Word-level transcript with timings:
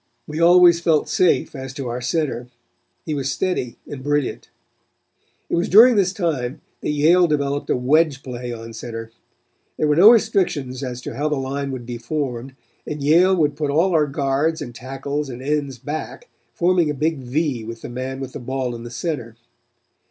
We 0.25 0.39
always 0.39 0.79
felt 0.79 1.07
safe 1.09 1.55
as 1.55 1.75
to 1.75 1.87
our 1.87 2.01
center. 2.01 2.47
He 3.05 3.13
was 3.13 3.31
steady 3.31 3.75
and 3.85 4.01
brilliant. 4.03 4.49
"It 5.47 5.53
was 5.55 5.69
during 5.69 5.95
this 5.95 6.11
time 6.11 6.61
that 6.81 6.89
Yale 6.89 7.27
developed 7.27 7.69
a 7.69 7.75
wedge 7.75 8.23
play 8.23 8.51
on 8.51 8.73
center. 8.73 9.11
There 9.77 9.87
were 9.87 9.95
no 9.95 10.09
restrictions 10.09 10.81
as 10.83 11.01
to 11.01 11.13
how 11.15 11.29
the 11.29 11.35
line 11.35 11.69
would 11.69 11.85
be 11.85 11.99
formed, 11.99 12.55
and 12.87 13.03
Yale 13.03 13.35
would 13.35 13.55
put 13.55 13.69
all 13.69 13.91
their 13.91 14.07
guards 14.07 14.59
and 14.59 14.73
tackles 14.73 15.29
and 15.29 15.39
ends 15.39 15.77
back, 15.77 16.29
forming 16.51 16.89
a 16.89 16.95
big 16.95 17.19
V 17.19 17.63
with 17.63 17.83
the 17.83 17.87
man 17.89 18.19
with 18.19 18.33
the 18.33 18.39
ball 18.39 18.73
in 18.73 18.81
the 18.81 18.89
center. 18.89 19.37